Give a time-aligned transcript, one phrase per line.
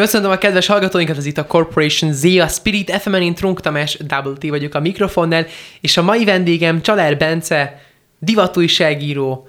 [0.00, 3.96] Köszönöm a kedves hallgatóinkat, ez itt a Corporation Z, a Spirit FM-en, én Trunk Tamás,
[3.96, 5.46] Double T vagyok a mikrofonnál,
[5.80, 7.80] és a mai vendégem Csaler Bence,
[8.18, 9.48] divatújságíró,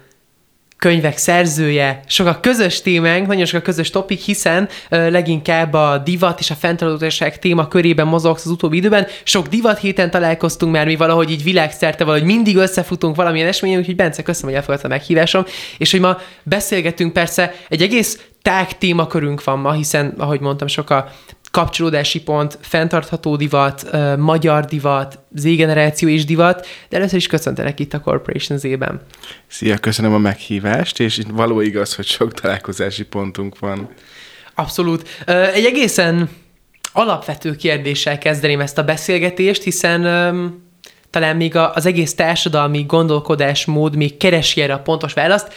[0.78, 6.40] könyvek szerzője, sok a közös témánk, nagyon sok a közös topik, hiszen leginkább a divat
[6.40, 9.08] és a fenntarthatóság téma körében mozogsz az utóbbi időben.
[9.24, 13.96] Sok divat héten találkoztunk már mi valahogy így világszerte, valahogy mindig összefutunk valamilyen eseményen, úgyhogy
[13.96, 15.46] Bence, köszönöm, hogy elfogadta a meghívásom,
[15.78, 20.90] és hogy ma beszélgetünk persze egy egész tág témakörünk van ma, hiszen, ahogy mondtam, sok
[20.90, 21.12] a
[21.52, 28.00] kapcsolódási pont, fenntartható divat, magyar divat, Z-generáció is divat, de először is köszöntelek itt a
[28.00, 29.02] Corporation Z-ben.
[29.48, 33.90] Szia, köszönöm a meghívást, és való igaz, hogy sok találkozási pontunk van.
[34.56, 35.24] Abszolút.
[35.54, 36.30] Egy egészen
[36.94, 40.02] alapvető kérdéssel kezdeném ezt a beszélgetést, hiszen
[41.10, 45.54] talán még az egész társadalmi gondolkodásmód még keresi erre a pontos választ.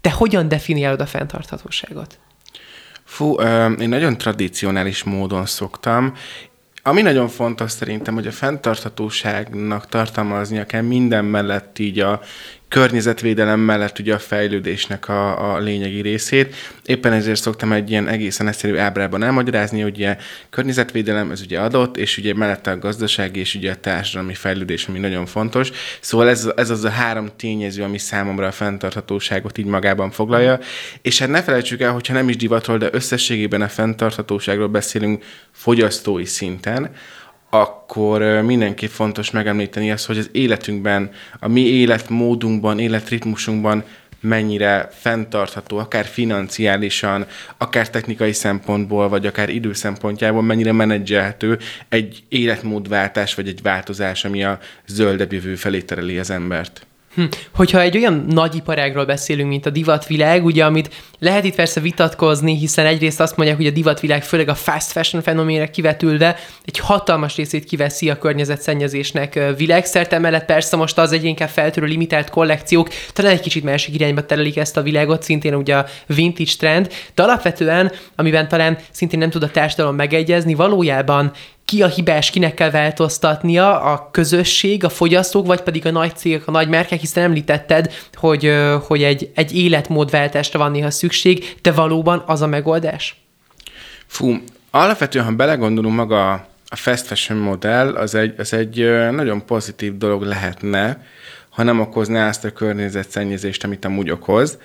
[0.00, 2.18] Te hogyan definiálod a fenntarthatóságot?
[3.14, 3.32] Fú,
[3.80, 6.12] én nagyon tradicionális módon szoktam.
[6.82, 12.20] Ami nagyon fontos szerintem, hogy a fenntarthatóságnak tartalmaznia kell minden mellett így a
[12.74, 16.54] környezetvédelem mellett ugye a fejlődésnek a, a lényegi részét.
[16.84, 20.16] Éppen ezért szoktam egy ilyen egészen egyszerű ábrában elmagyarázni, hogy ugye
[20.50, 24.98] környezetvédelem ez ugye adott, és ugye mellette a gazdasági és ugye a társadalmi fejlődés, ami
[24.98, 25.70] nagyon fontos.
[26.00, 30.58] Szóval ez, ez az a három tényező, ami számomra a fenntarthatóságot így magában foglalja.
[31.02, 36.24] És hát ne felejtsük el, hogyha nem is divatról, de összességében a fenntarthatóságról beszélünk fogyasztói
[36.24, 36.90] szinten,
[37.60, 43.84] akkor mindenképp fontos megemlíteni azt, hogy az életünkben, a mi életmódunkban, életritmusunkban
[44.20, 51.58] mennyire fenntartható, akár financiálisan, akár technikai szempontból, vagy akár idő szempontjából, mennyire menedzselhető
[51.88, 56.86] egy életmódváltás, vagy egy változás, ami a zöldebb jövő felé tereli az embert.
[57.14, 57.24] Hm.
[57.54, 62.56] Hogyha egy olyan nagy iparágról beszélünk, mint a divatvilág, ugye, amit lehet itt persze vitatkozni,
[62.56, 67.36] hiszen egyrészt azt mondják, hogy a divatvilág főleg a fast fashion fenoménre kivetülve egy hatalmas
[67.36, 73.32] részét kiveszi a környezetszennyezésnek világszerte, mellett persze most az egy inkább feltörő limitált kollekciók, talán
[73.32, 77.92] egy kicsit másik irányba terelik ezt a világot, szintén ugye a vintage trend, de alapvetően,
[78.16, 81.32] amiben talán szintén nem tud a társadalom megegyezni, valójában
[81.64, 86.46] ki a hibás, kinek kell változtatnia, a közösség, a fogyasztók, vagy pedig a nagy cégek,
[86.46, 88.52] a nagy merkek, hiszen említetted, hogy,
[88.86, 93.16] hogy egy, egy életmódváltásra van néha szükség, de valóban az a megoldás?
[94.06, 94.36] Fú,
[94.70, 96.32] alapvetően, ha belegondolunk maga
[96.66, 98.76] a fast fashion modell, az egy, az egy
[99.10, 101.04] nagyon pozitív dolog lehetne,
[101.54, 104.58] ha nem okozná azt a környezetszennyezést, amit amúgy okoz.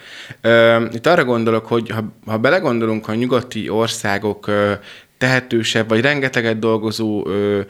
[0.92, 4.52] Itt arra gondolok, hogy ha, ha belegondolunk a nyugati országok
[5.20, 7.62] tehetősebb, vagy rengeteget dolgozó ö,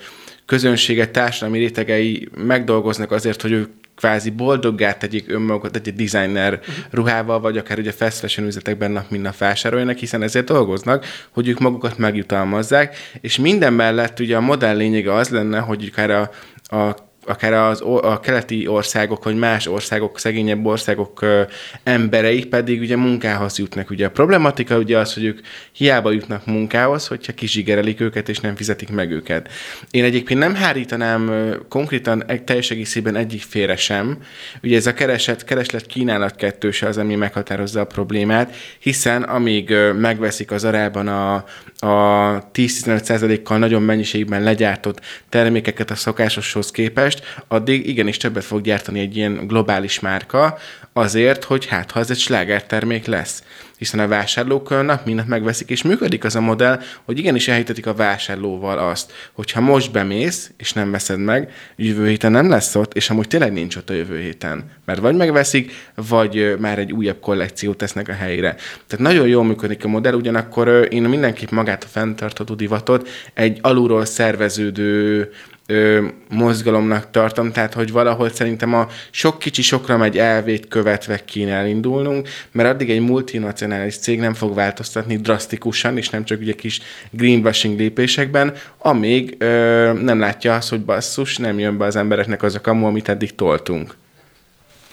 [0.45, 6.59] közönséget, társadalmi rétegei megdolgoznak azért, hogy ők kvázi boldoggá tegyék önmagukat egy designer
[6.91, 11.47] ruhával, vagy akár ugye fast fashion üzletekben nap mint nap vásároljanak, hiszen ezért dolgoznak, hogy
[11.47, 16.31] ők magukat megjutalmazzák, és minden mellett ugye a modell lényege az lenne, hogy akár a,
[16.77, 21.41] a akár az, a keleti országok, vagy más országok, szegényebb országok ö,
[21.83, 23.89] emberei pedig ugye munkához jutnak.
[23.89, 25.39] Ugye a problematika ugye az, hogy ők
[25.71, 29.49] hiába jutnak munkához, hogyha kizsigerelik őket, és nem fizetik meg őket.
[29.91, 34.17] Én egyébként nem hárítanám konkrétan egy teljes egészében egyik félre sem.
[34.63, 40.51] Ugye ez a kereset, kereslet kínálat kettőse az, ami meghatározza a problémát, hiszen amíg megveszik
[40.51, 41.33] az arában a,
[41.79, 48.99] a 10-15%-kal nagyon mennyiségben legyártott termékeket a szokásoshoz képest, képest, addig igenis többet fog gyártani
[48.99, 50.57] egy ilyen globális márka,
[50.93, 53.43] azért, hogy hát ha ez egy slágertermék lesz
[53.79, 57.93] hiszen a vásárlók nap nap megveszik, és működik az a modell, hogy igenis elhitetik a
[57.93, 62.93] vásárlóval azt, hogy ha most bemész, és nem veszed meg, jövő héten nem lesz ott,
[62.93, 64.63] és amúgy tényleg nincs ott a jövő héten.
[64.85, 68.55] Mert vagy megveszik, vagy már egy újabb kollekciót tesznek a helyére.
[68.87, 74.05] Tehát nagyon jól működik a modell, ugyanakkor én mindenképp magát a fenntartható divatot egy alulról
[74.05, 75.29] szerveződő
[75.69, 81.53] ö, mozgalomnak tartom, tehát hogy valahol szerintem a sok kicsi sokra megy elvét követve kéne
[81.53, 86.81] elindulnunk, mert addig egy multinacionális cég nem fog változtatni drasztikusan, és nem csak ugye kis
[87.11, 92.55] greenwashing lépésekben, amíg ö, nem látja azt, hogy basszus, nem jön be az embereknek az
[92.55, 93.95] a kamu, amit eddig toltunk.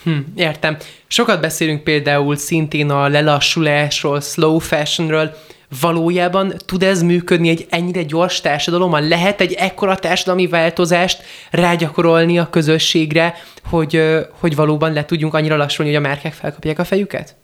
[0.03, 0.77] Hm, értem.
[1.07, 5.37] Sokat beszélünk például szintén a lelassulásról, slow fashionről,
[5.81, 9.01] valójában tud ez működni egy ennyire gyors társadalommal?
[9.01, 13.35] Lehet egy ekkora társadalmi változást rágyakorolni a közösségre,
[13.65, 17.35] hogy, hogy valóban le tudjunk annyira lassulni, hogy a márkák felkapják a fejüket?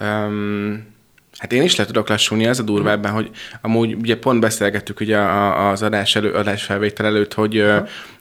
[0.00, 0.96] Um,
[1.38, 3.30] Hát én is le tudok lassulni, az a durva ebben, hogy
[3.60, 7.64] amúgy ugye pont beszélgettük ugye az adás elő, adásfelvétel előtt, hogy,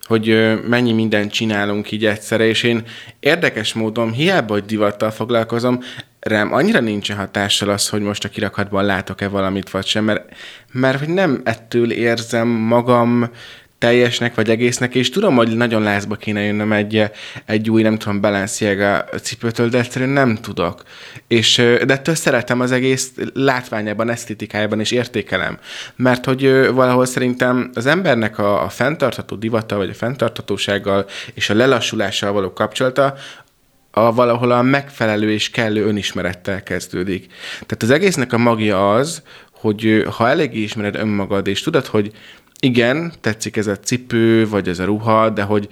[0.02, 2.84] hogy mennyi mindent csinálunk így egyszerre, és én
[3.20, 5.80] érdekes módon, hiába, hogy divattal foglalkozom,
[6.28, 10.36] rám annyira nincsen hatással az, hogy most a kirakatban látok-e valamit, vagy sem, mert,
[10.72, 13.30] mert hogy nem ettől érzem magam
[13.78, 17.04] teljesnek vagy egésznek, és tudom, hogy nagyon lázba kéne jönnöm egy,
[17.46, 20.84] egy új, nem tudom, Balenciaga cipőtől, de egyszerűen nem tudok.
[21.28, 25.58] És, de ettől szeretem az egész látványában, esztétikájában, és értékelem.
[25.96, 31.56] Mert hogy valahol szerintem az embernek a, a fenntartható divata, vagy a fenntarthatósággal és a
[31.56, 33.16] lelassulással való kapcsolata,
[33.92, 37.26] a valahol a megfelelő és kellő önismerettel kezdődik.
[37.54, 42.12] Tehát az egésznek a magia az, hogy ha eléggé ismered önmagad, és tudod, hogy
[42.60, 45.68] igen, tetszik ez a cipő, vagy ez a ruha, de hogy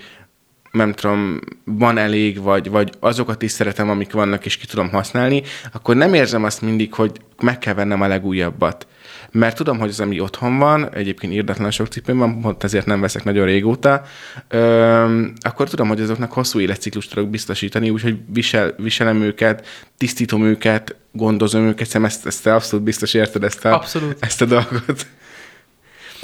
[0.71, 5.43] nem tudom, van elég, vagy, vagy azokat is szeretem, amik vannak, és ki tudom használni,
[5.73, 7.11] akkor nem érzem azt mindig, hogy
[7.41, 8.87] meg kell vennem a legújabbat.
[9.35, 13.01] Mert tudom, hogy az, ami otthon van, egyébként írdatlan sok cipőm van, pont ezért nem
[13.01, 14.03] veszek nagyon régóta,
[14.47, 19.67] ö, akkor tudom, hogy azoknak hosszú életciklust tudok biztosítani, úgyhogy visel, viselem őket,
[19.97, 24.17] tisztítom őket, gondozom őket, hiszem ezt, ezt te abszolút biztos érted ezt a, abszolút.
[24.19, 25.07] ezt a dolgot.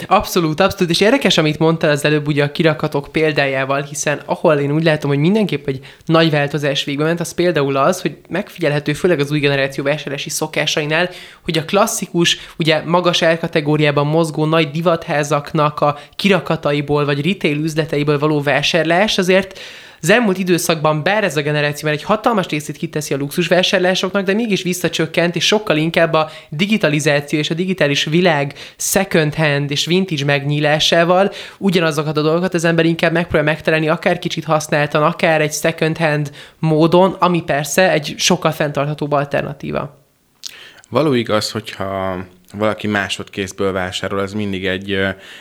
[0.07, 4.71] Abszolút, abszolút, és érdekes, amit mondtál az előbb ugye a kirakatok példájával, hiszen ahol én
[4.71, 9.19] úgy látom, hogy mindenképp egy nagy változás végbe ment, az például az, hogy megfigyelhető, főleg
[9.19, 11.09] az új generáció vásárlási szokásainál,
[11.42, 18.42] hogy a klasszikus, ugye magas elkategóriában mozgó nagy divatházaknak a kirakataiból vagy retail üzleteiből való
[18.42, 19.59] vásárlás azért
[20.01, 24.33] az elmúlt időszakban, bár ez a generáció már egy hatalmas részét kiteszi a luxusvásárlásoknak, de
[24.33, 30.25] mégis visszacsökkent, és sokkal inkább a digitalizáció és a digitális világ second hand és vintage
[30.25, 35.98] megnyílásával ugyanazokat a dolgokat az ember inkább megpróbál megtalálni, akár kicsit használtan, akár egy second
[35.98, 40.00] hand módon, ami persze egy sokkal fenntarthatóbb alternatíva.
[40.89, 42.18] Való igaz, hogyha
[42.53, 44.98] valaki másodkészből vásárol, az mindig egy,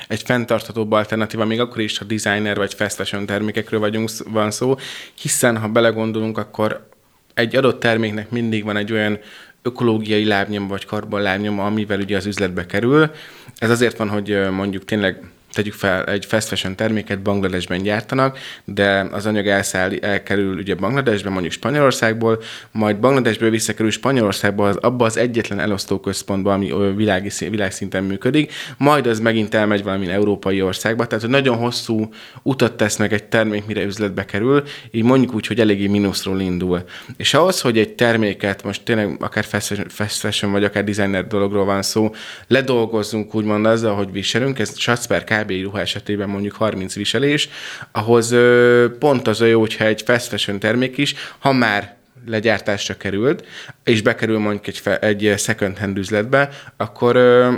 [0.09, 4.77] egy fenntarthatóbb alternatíva, még akkor is, ha designer vagy fast fashion termékekről vagyunk, van szó,
[5.21, 6.89] hiszen ha belegondolunk, akkor
[7.35, 9.19] egy adott terméknek mindig van egy olyan
[9.63, 13.11] ökológiai lábnyom vagy karbon lábnyom, amivel ugye az üzletbe kerül.
[13.59, 19.09] Ez azért van, hogy mondjuk tényleg tegyük fel, egy fast fashion terméket Bangladesben gyártanak, de
[19.13, 22.43] az anyag elszáll, elkerül ugye Bangladesbe, mondjuk Spanyolországból,
[22.73, 29.07] majd Bangladesből visszakerül Spanyolországba, az, abba az egyetlen elosztó központba, ami világi, világszinten működik, majd
[29.07, 32.09] az megint elmegy valami európai országba, tehát hogy nagyon hosszú
[32.43, 36.83] utat tesz meg egy termék, mire üzletbe kerül, így mondjuk úgy, hogy eléggé mínuszról indul.
[37.17, 39.45] És ahhoz, hogy egy terméket, most tényleg akár
[39.89, 42.15] fast fashion, vagy akár designer dologról van szó,
[42.47, 45.51] ledolgozzunk úgymond azzal, hogy viselünk, ez Schatzper kb.
[45.63, 47.49] ruha esetében mondjuk 30 viselés,
[47.93, 48.35] ahhoz
[48.99, 53.47] pont az a jó, hogyha egy fast fashion termék is, ha már legyártásra került,
[53.85, 57.53] és bekerül mondjuk egy, fe, egy second hand üzletbe, akkor ö,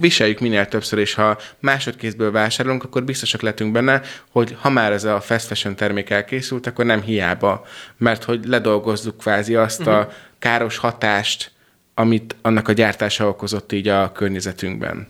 [0.00, 5.04] viseljük minél többször, és ha másodkézből vásárolunk, akkor biztosak lehetünk benne, hogy ha már ez
[5.04, 7.66] a fast fashion termék elkészült, akkor nem hiába,
[7.96, 9.94] mert hogy ledolgozzuk kvázi azt uh-huh.
[9.94, 10.10] a mhm.
[10.38, 11.50] káros hatást,
[11.94, 15.08] amit annak a gyártása okozott így a környezetünkben.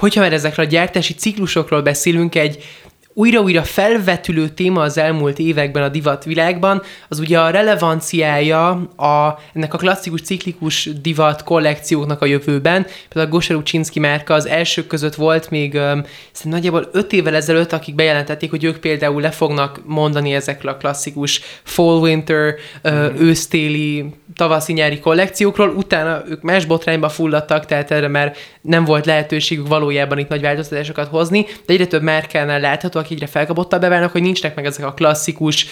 [0.00, 2.64] Hogyha már ezekről a gyártási ciklusokról beszélünk, egy
[3.14, 9.74] újra-újra felvetülő téma az elmúlt években a divat világban, az ugye a relevanciája a, ennek
[9.74, 12.86] a klasszikus ciklikus divat kollekcióknak a jövőben.
[13.08, 15.78] Például a Gosher Uczynski márka az elsők között volt még
[16.42, 21.40] nagyjából öt évvel ezelőtt, akik bejelentették, hogy ők például le fognak mondani ezekről a klasszikus
[21.62, 22.54] fall-winter,
[22.88, 22.92] mm.
[23.18, 30.18] ősztéli, tavaszi-nyári kollekciókról, utána ők más botrányba fulladtak, tehát erre már nem volt lehetőségük valójában
[30.18, 34.54] itt nagy változtatásokat hozni, de egyre több márkánál látható, akik egyre felkapottabbá válnak, hogy nincsnek
[34.54, 35.66] meg ezek a klasszikus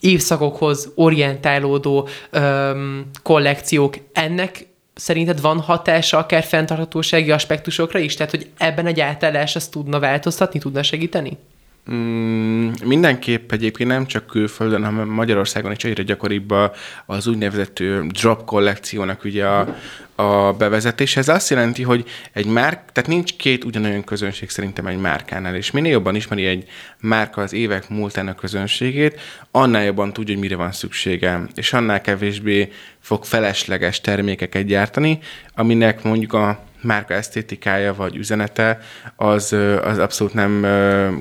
[0.00, 3.96] évszakokhoz orientálódó öm, kollekciók.
[4.12, 8.14] Ennek szerinted van hatása akár fenntarthatósági aspektusokra is?
[8.14, 11.38] Tehát, hogy ebben egy átállás ezt tudna változtatni, tudna segíteni?
[11.92, 16.54] Mm, mindenképp egyébként nem csak külföldön, hanem Magyarországon is egyre gyakoribb
[17.06, 19.76] az úgynevezett drop kollekciónak ugye a,
[20.14, 21.16] a bevezetés.
[21.16, 25.70] Ez azt jelenti, hogy egy márk, tehát nincs két ugyanolyan közönség szerintem egy márkánál, és
[25.70, 26.64] minél jobban ismeri egy
[27.00, 32.72] márka az évek múltának közönségét, annál jobban tudja, hogy mire van szüksége, és annál kevésbé
[33.00, 35.18] fog felesleges termékeket gyártani,
[35.54, 38.78] aminek mondjuk a márka esztétikája vagy üzenete,
[39.16, 40.66] az, az abszolút nem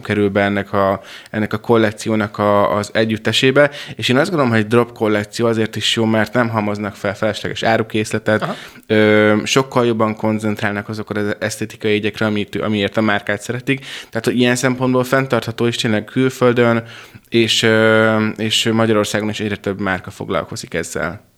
[0.03, 4.61] kerül be ennek a, ennek a kollekciónak a, az együttesébe, és én azt gondolom, hogy
[4.61, 8.45] egy drop kollekció azért is jó, mert nem hamaznak fel felesleges árukészletet,
[8.87, 14.39] ö, sokkal jobban koncentrálnak azokra az esztétikai jegyekre, amit, amiért a márkát szeretik, tehát hogy
[14.39, 16.83] ilyen szempontból fenntartható is tényleg külföldön,
[17.29, 17.69] és,
[18.37, 21.33] és Magyarországon is egyre több márka foglalkozik ezzel.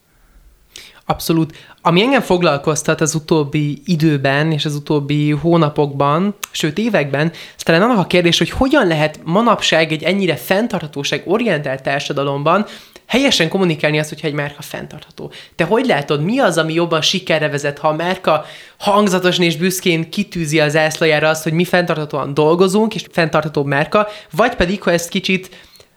[1.10, 1.56] Abszolút.
[1.82, 7.98] Ami engem foglalkoztat az utóbbi időben és az utóbbi hónapokban, sőt években, ez talán annak
[7.98, 12.66] a kérdés, hogy hogyan lehet manapság egy ennyire fenntarthatóság orientált társadalomban
[13.06, 15.32] helyesen kommunikálni azt, hogyha egy márka fenntartható.
[15.56, 18.46] Te hogy látod, mi az, ami jobban sikerre vezet, ha a márka
[18.78, 24.56] hangzatosan és büszkén kitűzi az ászlajára azt, hogy mi fenntarthatóan dolgozunk, és fenntartható márka, vagy
[24.56, 25.50] pedig, ha ezt kicsit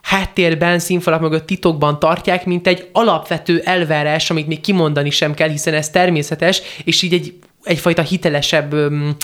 [0.03, 5.75] háttérben, színfalak mögött titokban tartják, mint egy alapvető elvárás, amit még kimondani sem kell, hiszen
[5.75, 9.17] ez természetes, és így egy, egyfajta hitelesebb öm,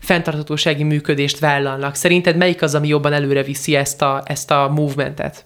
[0.00, 1.94] fenntarthatósági működést vállalnak.
[1.94, 5.44] Szerinted melyik az, ami jobban előre viszi ezt a, ezt a movementet?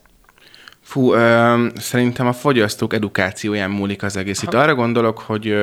[0.82, 4.42] Fú, ö, szerintem a fogyasztók edukációján múlik az egész.
[4.42, 5.56] Itt arra gondolok, hogy,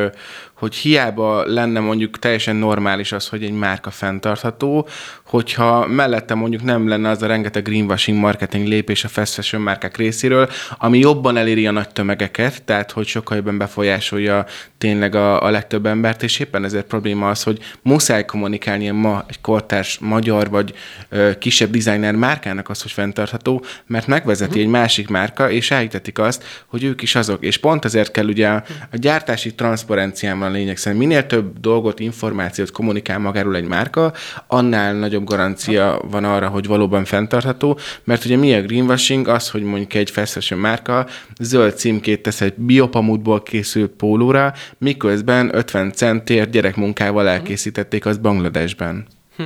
[0.63, 4.88] hogy hiába lenne mondjuk teljesen normális az, hogy egy márka fenntartható,
[5.25, 9.98] hogyha mellette mondjuk nem lenne az a rengeteg greenwashing marketing lépés a fast fashion márkák
[9.98, 14.46] részéről, ami jobban eléri a nagy tömegeket, tehát hogy sokkal jobban befolyásolja
[14.77, 19.41] tényleg a, a legtöbb embert, és éppen ezért probléma az, hogy muszáj kommunikálni ma egy
[19.41, 20.74] kortárs magyar vagy
[21.10, 24.63] ö, kisebb designer márkának az, hogy fenntartható, mert megvezeti uh-huh.
[24.63, 27.43] egy másik márka, és elhitetik azt, hogy ők is azok.
[27.43, 31.02] És pont ezért kell ugye a, a gyártási transzparencián van a lényeg szerint.
[31.02, 34.14] Minél több dolgot, információt kommunikál magáról egy márka,
[34.48, 39.28] annál nagyobb garancia van arra, hogy valóban fenntartható, mert ugye mi a greenwashing?
[39.28, 41.08] Az, hogy mondjuk egy fast márka
[41.40, 49.06] zöld címkét tesz egy biopamutból készült pólóra, miközben 50 centért gyerekmunkával elkészítették azt Bangladesben.
[49.38, 49.44] Hm.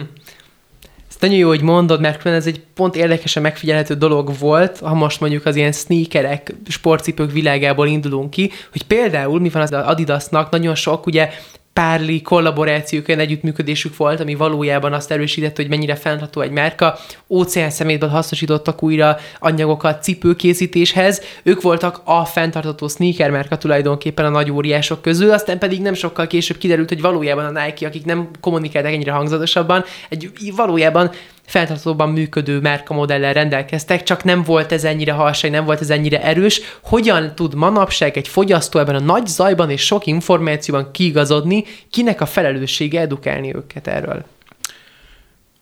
[1.20, 5.46] Nagyon jó, hogy mondod, mert ez egy pont érdekesen megfigyelhető dolog volt, ha most mondjuk
[5.46, 11.06] az ilyen sneakerek, sportcipők világából indulunk ki, hogy például mi van az Adidasnak, nagyon sok
[11.06, 11.30] ugye
[11.78, 16.98] párli kollaborációk, olyan együttműködésük volt, ami valójában azt erősített, hogy mennyire fenntartható egy márka.
[17.30, 21.22] Óceán szemétből hasznosítottak újra anyagokat cipőkészítéshez.
[21.44, 26.28] Ők voltak a fenntartható sneaker márka tulajdonképpen a nagy óriások közül, aztán pedig nem sokkal
[26.28, 31.12] később kiderült, hogy valójában a Nike, akik nem kommunikáltak ennyire hangzatosabban, egy valójában
[31.48, 36.62] fenntartóban működő modellel rendelkeztek, csak nem volt ez ennyire harsai, nem volt ez ennyire erős.
[36.84, 42.26] Hogyan tud manapság egy fogyasztó ebben a nagy zajban és sok információban kiigazodni, kinek a
[42.26, 44.26] felelőssége edukálni őket erről?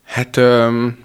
[0.03, 0.97] Hát öm,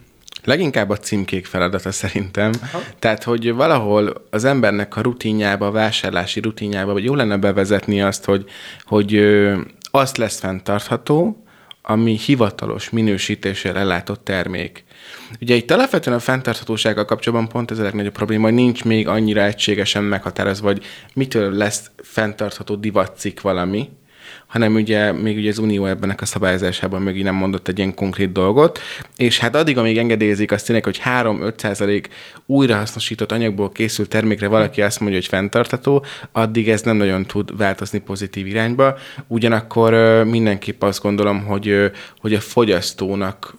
[0.44, 2.52] leginkább a címkék feladata szerintem.
[2.62, 2.82] Aha.
[2.98, 8.24] Tehát, hogy valahol az embernek a rutinjába, a vásárlási rutinjába, vagy jó lenne bevezetni azt,
[8.24, 8.44] hogy,
[8.84, 9.58] hogy ö,
[9.90, 11.44] azt lesz fenntartható,
[11.82, 14.84] ami hivatalos minősítéssel ellátott termék.
[15.40, 19.42] Ugye itt alapvetően a fenntarthatósággal kapcsolatban pont ez a legnagyobb probléma, hogy nincs még annyira
[19.42, 20.84] egységesen meghatározva, hogy
[21.14, 23.88] mitől lesz fenntartható divatcik valami,
[24.50, 28.32] hanem ugye még ugye az Unió ebben a szabályozásában még nem mondott egy ilyen konkrét
[28.32, 28.80] dolgot,
[29.16, 32.08] és hát addig, amíg engedélyezik azt tényleg, hogy 3-5 százalék
[32.46, 37.98] újrahasznosított anyagból készült termékre valaki azt mondja, hogy fenntartató, addig ez nem nagyon tud változni
[37.98, 38.98] pozitív irányba.
[39.26, 41.90] Ugyanakkor mindenképp azt gondolom, hogy,
[42.20, 43.54] hogy a fogyasztónak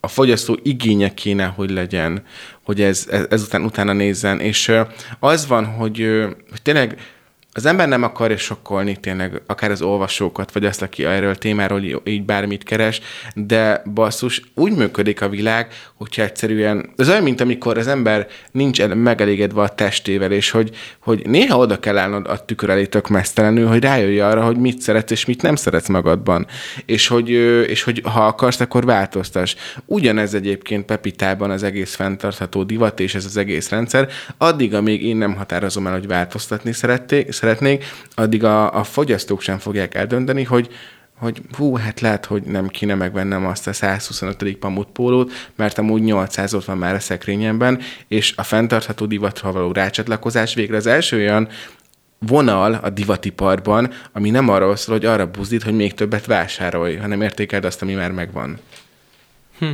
[0.00, 2.22] a fogyasztó igénye kéne, hogy legyen,
[2.62, 4.72] hogy ez, ez ezután utána nézzen, és
[5.20, 5.96] az van, hogy,
[6.50, 6.98] hogy tényleg
[7.58, 12.24] az ember nem akarja sokkolni tényleg akár az olvasókat, vagy azt, aki erről témáról így
[12.24, 13.00] bármit keres,
[13.34, 18.86] de basszus, úgy működik a világ, hogyha egyszerűen, ez olyan, mint amikor az ember nincs
[18.86, 23.66] megelégedve a testével, és hogy, hogy néha oda kell állnod a tükör elé tök mesztelenül,
[23.66, 26.46] hogy rájöjj arra, hogy mit szeretsz, és mit nem szeretsz magadban.
[26.84, 27.30] És hogy,
[27.68, 29.54] és hogy ha akarsz, akkor változtass.
[29.84, 35.16] Ugyanez egyébként Pepitában az egész fenntartható divat, és ez az egész rendszer, addig, amíg én
[35.16, 37.46] nem határozom el, hogy változtatni szerették, szeretnék,
[38.14, 40.70] addig a, a fogyasztók sem fogják eldönteni, hogy
[41.18, 44.56] hogy hú, hát lehet, hogy nem kéne megvennem azt a 125.
[44.56, 50.54] pamutpólót, mert amúgy 800 ott van már a szekrényemben, és a fenntartható divatra való rácsatlakozás
[50.54, 51.48] végre az első olyan
[52.18, 57.22] vonal a divatiparban, ami nem arról szól, hogy arra buzdít, hogy még többet vásárolj, hanem
[57.22, 58.58] értékeld azt, ami már megvan.
[59.58, 59.70] Hm.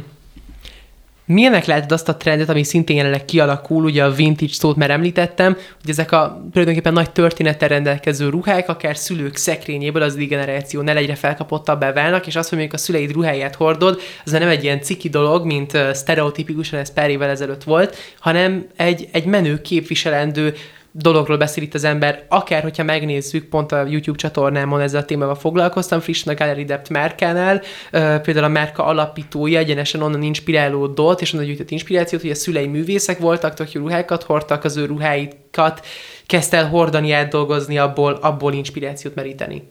[1.26, 5.52] Milyenek látod azt a trendet, ami szintén jelenleg kialakul, ugye a vintage szót már említettem,
[5.52, 11.14] hogy ezek a tulajdonképpen nagy történettel rendelkező ruhák, akár szülők szekrényéből az generáció ne egyre
[11.14, 15.08] felkapottabbá válnak, és azt, hogy mondjuk a szüleid ruháját hordod, az nem egy ilyen ciki
[15.08, 20.54] dolog, mint sztereotipikusan ez pár évvel ezelőtt volt, hanem egy, egy menő képviselendő
[20.96, 25.34] dologról beszél itt az ember, akár hogyha megnézzük, pont a YouTube csatornámon ezzel a témával
[25.34, 31.46] foglalkoztam, frissen a Gallery Dept Merkánál, például a Merka alapítója egyenesen onnan inspirálódott, és onnan
[31.46, 35.86] gyűjtött inspirációt, hogy a szülei művészek voltak, tök ruhákat hordtak, az ő ruháikat
[36.26, 39.62] kezdte el hordani, átdolgozni, abból, abból inspirációt meríteni.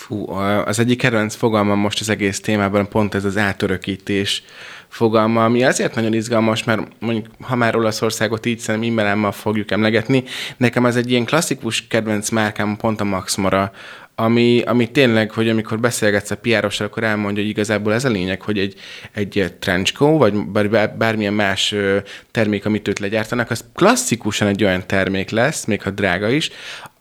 [0.00, 0.30] Fú,
[0.64, 4.42] az egyik kedvenc fogalmam most az egész témában pont ez az átörökítés
[4.88, 10.24] fogalma, ami azért nagyon izgalmas, mert mondjuk, ha már Olaszországot így szerintem immelámmal fogjuk emlegetni,
[10.56, 13.72] nekem ez egy ilyen klasszikus kedvenc márkám pont a Max Mara,
[14.20, 18.42] ami, ami tényleg, hogy amikor beszélgetsz a piárossal, akkor elmondja, hogy igazából ez a lényeg,
[18.42, 18.74] hogy egy,
[19.12, 21.74] egy trenchcoat, vagy bár, bármilyen más
[22.30, 26.50] termék, amit őt legyártanak, az klasszikusan egy olyan termék lesz, még ha drága is,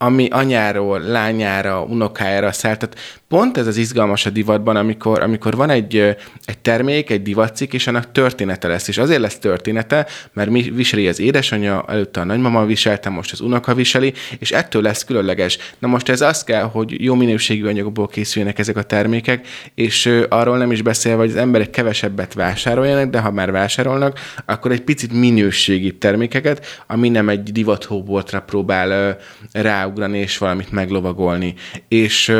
[0.01, 2.79] ami anyáról, lányára, unokájára szállt.
[2.79, 5.97] Tehát pont ez az izgalmas a divatban, amikor, amikor van egy,
[6.45, 8.87] egy termék, egy divatcik, és annak története lesz.
[8.87, 13.41] És azért lesz története, mert mi viseli az édesanyja, előtte a nagymama viselte, most az
[13.41, 15.57] unoka viseli, és ettől lesz különleges.
[15.79, 20.57] Na most ez az kell, hogy jó minőségű anyagokból készüljenek ezek a termékek, és arról
[20.57, 25.13] nem is beszélve, hogy az emberek kevesebbet vásároljanak, de ha már vásárolnak, akkor egy picit
[25.13, 29.17] minőségi termékeket, ami nem egy divathóboltra próbál
[29.51, 31.53] ráugrani és valamit meglovagolni.
[31.87, 32.33] És,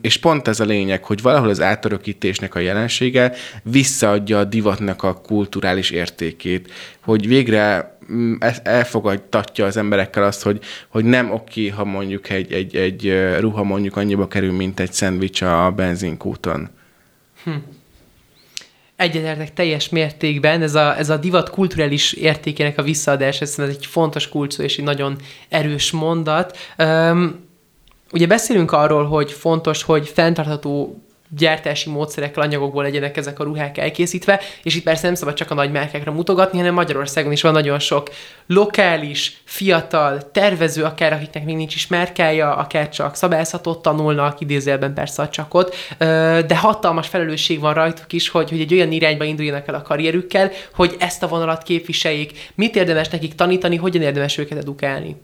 [0.00, 5.14] és pont ez a lényeg, hogy valahol az átörökítésnek a jelensége visszaadja a divatnak a
[5.14, 7.97] kulturális értékét, hogy végre
[8.62, 13.96] elfogadtatja az emberekkel azt, hogy, hogy nem oké, ha mondjuk egy, egy, egy ruha mondjuk
[13.96, 16.68] annyiba kerül, mint egy szendvics a benzinkúton.
[17.44, 17.50] Hm.
[18.96, 24.28] Egyetértek teljes mértékben, ez a, ez a divat kulturális értékének a visszaadás, ez egy fontos
[24.28, 25.16] kulcsó és egy nagyon
[25.48, 26.58] erős mondat.
[26.78, 27.46] Um,
[28.12, 31.02] ugye beszélünk arról, hogy fontos, hogy fenntartható
[31.36, 35.54] gyártási módszerekkel, anyagokból legyenek ezek a ruhák elkészítve, és itt persze nem szabad csak a
[35.54, 38.10] nagy márkákra mutogatni, hanem Magyarországon is van nagyon sok
[38.46, 45.22] lokális, fiatal, tervező, akár akiknek még nincs is márkája, akár csak szabályszatot tanulnak, idézőjelben persze
[45.22, 45.76] a csakot,
[46.46, 50.50] de hatalmas felelősség van rajtuk is, hogy, hogy egy olyan irányba induljanak el a karrierükkel,
[50.74, 52.50] hogy ezt a vonalat képviseljék.
[52.54, 55.16] Mit érdemes nekik tanítani, hogyan érdemes őket edukálni?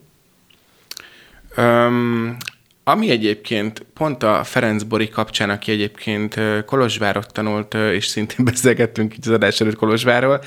[1.57, 2.37] Um,
[2.85, 9.27] ami egyébként pont a Ferenc Bori kapcsán, aki egyébként Kolozsvárot tanult, és szintén beszélgettünk így
[9.27, 10.41] az adás előtt Kolozsváról,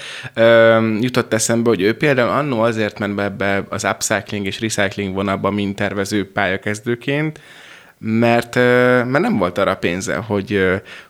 [0.99, 5.51] jutott eszembe, hogy ő például annó azért ment be ebbe az upcycling és recycling vonalba,
[5.51, 7.39] mint tervező pályakezdőként,
[7.99, 10.65] mert, mert nem volt arra pénze, hogy,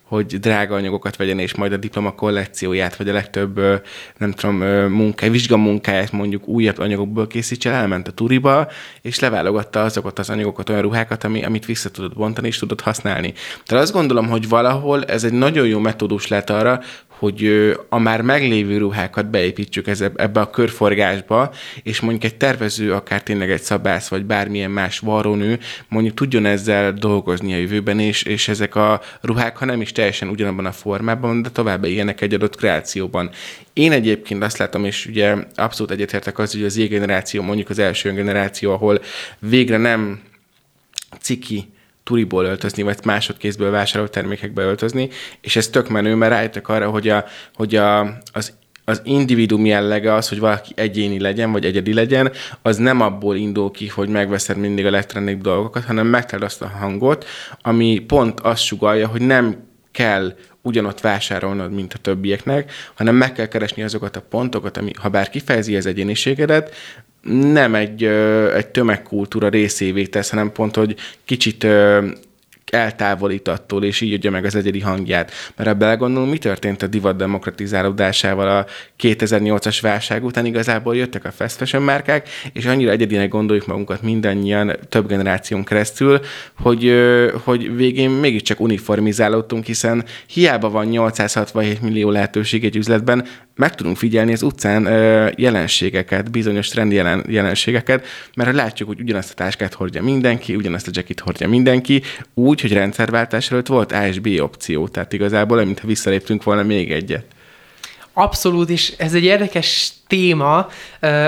[0.08, 3.60] hogy drága anyagokat vegyen, és majd a diploma kollekcióját, vagy a legtöbb,
[4.17, 4.56] nem tudom,
[4.89, 8.67] munkáj, vizsgamunkáját mondjuk újabb anyagokból készítse, elment a turiba,
[9.02, 13.34] és leválogatta azokat az anyagokat, olyan ruhákat, ami, amit vissza tudod bontani, és tudod használni.
[13.65, 16.82] Tehát azt gondolom, hogy valahol ez egy nagyon jó metódus lett arra,
[17.20, 23.52] hogy a már meglévő ruhákat beépítsük ebbe a körforgásba, és mondjuk egy tervező, akár tényleg
[23.52, 28.76] egy szabász, vagy bármilyen más varrónő, mondjuk tudjon ezzel dolgozni a jövőben, és, és ezek
[28.76, 33.30] a ruhák, ha nem is teljesen ugyanabban a formában, de tovább éljenek egy adott kreációban.
[33.74, 38.14] Én egyébként azt látom, és ugye abszolút egyetértek az, hogy az generáció mondjuk az első
[38.14, 39.02] generáció, ahol
[39.40, 40.22] végre nem
[41.20, 41.70] ciki
[42.04, 45.10] turiból öltözni, vagy másodkézből vásárolt termékekbe öltözni,
[45.42, 48.00] és ez tök menő, mert rájöttek arra, hogy, a, hogy a,
[48.32, 48.54] az
[48.90, 52.32] az individuum jellege az, hogy valaki egyéni legyen, vagy egyedi legyen,
[52.62, 56.68] az nem abból indul ki, hogy megveszed mindig a legtrendibb dolgokat, hanem megtalálod azt a
[56.68, 57.26] hangot,
[57.62, 59.67] ami pont azt sugalja, hogy nem
[59.98, 65.10] kell ugyanott vásárolnod, mint a többieknek, hanem meg kell keresni azokat a pontokat, ami, ha
[65.10, 66.76] bár kifejezi az egyéniségedet,
[67.52, 68.04] nem egy,
[68.56, 71.68] egy tömegkultúra részévé tesz, hanem pont, hogy kicsit
[72.72, 75.32] eltávolít attól, és így adja meg az egyedi hangját.
[75.56, 78.66] Mert ha belegondolunk, mi történt a divat demokratizálódásával a
[79.00, 84.76] 2008-as válság után, igazából jöttek a fast fashion márkák, és annyira egyedinek gondoljuk magunkat mindannyian
[84.90, 86.20] több generáción keresztül,
[86.58, 86.94] hogy,
[87.44, 93.26] hogy végén mégiscsak uniformizálódtunk, hiszen hiába van 867 millió lehetőség egy üzletben,
[93.58, 94.84] meg tudunk figyelni az utcán
[95.38, 100.92] jelenségeket, bizonyos trend jelen, jelenségeket, mert látjuk, hogy ugyanazt a táskát hordja mindenki, ugyanazt a
[100.94, 102.02] jackit hordja mindenki,
[102.34, 106.91] úgy, hogy rendszerváltás előtt volt A és B opció, tehát igazából, mintha visszaléptünk volna még
[106.91, 107.26] egyet.
[108.13, 110.67] Abszolút, és ez egy érdekes téma,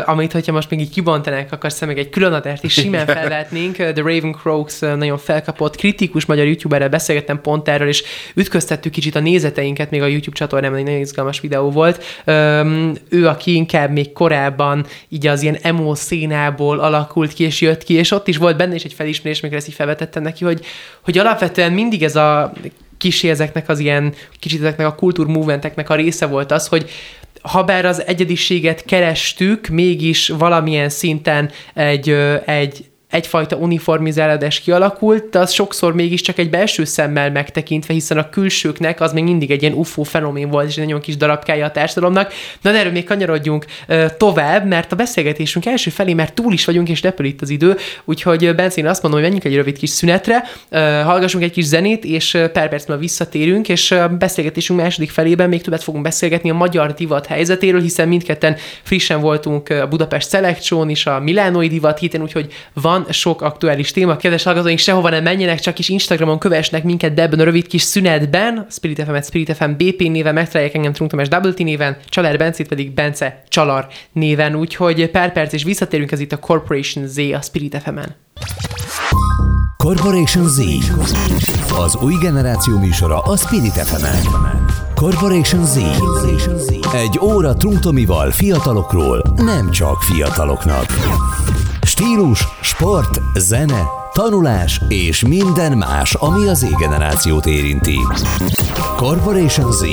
[0.06, 3.76] amit, hogyha most még így kibontanánk, akkor meg egy külön adást is simán felvetnénk.
[3.76, 8.04] The Raven Croaks nagyon felkapott, kritikus magyar youtuberrel beszélgettem pont erről, és
[8.36, 12.04] ütköztettük kicsit a nézeteinket, még a YouTube csatornában egy nagyon izgalmas videó volt.
[13.10, 17.94] Ő, aki inkább még korábban így az ilyen emo szénából alakult ki, és jött ki,
[17.94, 20.66] és ott is volt benne is egy felismerés, mikor ezt így felvetettem neki, hogy,
[21.02, 22.54] hogy alapvetően mindig ez a
[22.98, 26.90] kicsi ezeknek az ilyen, kicsit ezeknek a kultúrmovementeknek a része volt az, hogy
[27.42, 32.10] ha bár az egyediséget kerestük, mégis valamilyen szinten egy,
[32.46, 39.02] egy egyfajta uniformizálódás kialakult, de az sokszor mégiscsak egy belső szemmel megtekintve, hiszen a külsőknek
[39.02, 42.34] az még mindig egy ilyen UFO fenomén volt, és egy nagyon kis darabkája a társadalomnak.
[42.62, 43.66] Na, de erről még kanyarodjunk
[44.18, 47.78] tovább, mert a beszélgetésünk első felé, mert túl is vagyunk, és repül itt az idő,
[48.06, 50.44] úgyhogy Bence, én azt mondom, hogy menjünk egy rövid kis szünetre,
[51.04, 55.62] hallgassunk egy kis zenét, és pár perc múlva visszatérünk, és a beszélgetésünk második felében még
[55.62, 61.06] többet fogunk beszélgetni a magyar divat helyzetéről, hiszen mindketten frissen voltunk a Budapest Selection és
[61.06, 64.16] a Milánói divat héten, úgyhogy van van sok aktuális téma.
[64.16, 67.82] Kedves hallgatóink, sehova nem menjenek, csak is Instagramon kövesnek minket, de ebben a rövid kis
[67.82, 72.68] szünetben, Spirit FM-et Spirit FM BP néven, megtalálják engem Trunk Double T néven, Csaler Bencét
[72.68, 77.42] pedig Bence Csalar néven, úgyhogy pár perc és visszatérünk, ez itt a Corporation Z a
[77.42, 78.16] Spirit FM-en.
[79.78, 80.60] Corporation Z.
[81.86, 84.28] Az új generáció műsora a Spirit fm.
[84.96, 85.78] Corporation Z.
[86.94, 90.86] Egy óra Trunktomival fiatalokról, nem csak fiataloknak.
[91.90, 97.98] Stílus, sport, zene, tanulás és minden más, ami az Z-generációt érinti.
[98.96, 99.86] Corporation Z.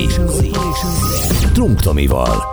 [1.53, 2.45] Trunk Tomival.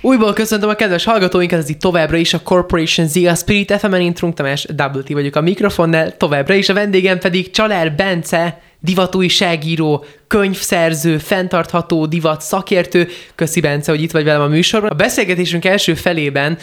[0.00, 4.00] Újból köszöntöm a kedves hallgatóinkat, ez itt továbbra is a Corporation Z, a Spirit FM-en,
[4.00, 8.60] én Trunk Tamás, Double T vagyok a mikrofonnál, továbbra is a vendégem pedig Csalár Bence,
[8.80, 13.08] divatújságíró, könyvszerző, fenntartható divat szakértő.
[13.34, 14.90] Köszi Bence, hogy itt vagy velem a műsorban.
[14.90, 16.58] A beszélgetésünk első felében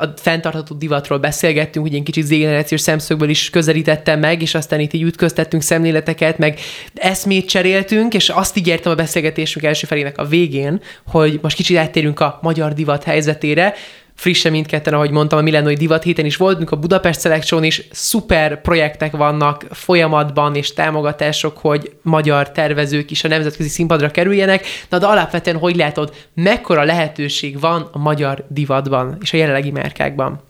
[0.00, 4.92] a fenntartható divatról beszélgettünk, hogy egy kicsit z szemszögből is közelítettem meg, és aztán itt
[4.92, 6.58] így ütköztettünk szemléleteket, meg
[6.94, 12.20] eszmét cseréltünk, és azt ígértem a beszélgetésünk első felének a végén, hogy most kicsit áttérünk
[12.20, 13.74] a magyar divat helyzetére,
[14.20, 18.60] frisse mindketten, ahogy mondtam, a Milánói Divat héten is voltunk, a Budapest Selection is szuper
[18.60, 25.06] projektek vannak folyamatban és támogatások, hogy magyar tervezők is a nemzetközi színpadra kerüljenek, na de
[25.06, 30.40] alapvetően hogy látod, mekkora lehetőség van a magyar divatban és a jelenlegi márkákban?